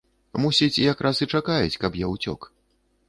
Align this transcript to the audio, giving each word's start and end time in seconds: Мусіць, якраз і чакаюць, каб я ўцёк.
Мусіць, 0.45 0.81
якраз 0.93 1.21
і 1.25 1.27
чакаюць, 1.35 1.79
каб 1.85 1.91
я 2.03 2.13
ўцёк. 2.15 2.51